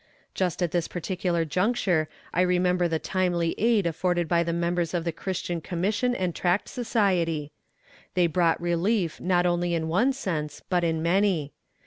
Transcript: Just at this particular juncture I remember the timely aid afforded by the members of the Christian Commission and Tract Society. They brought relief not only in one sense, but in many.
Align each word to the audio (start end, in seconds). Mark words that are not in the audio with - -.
Just 0.33 0.63
at 0.63 0.71
this 0.71 0.87
particular 0.87 1.45
juncture 1.45 2.09
I 2.33 2.41
remember 2.41 2.87
the 2.87 2.97
timely 2.97 3.53
aid 3.59 3.85
afforded 3.85 4.27
by 4.27 4.41
the 4.41 4.51
members 4.51 4.95
of 4.95 5.03
the 5.03 5.11
Christian 5.11 5.61
Commission 5.61 6.15
and 6.15 6.33
Tract 6.33 6.67
Society. 6.69 7.51
They 8.15 8.25
brought 8.25 8.59
relief 8.59 9.19
not 9.21 9.45
only 9.45 9.75
in 9.75 9.89
one 9.89 10.11
sense, 10.11 10.63
but 10.71 10.83
in 10.83 11.03
many. 11.03 11.53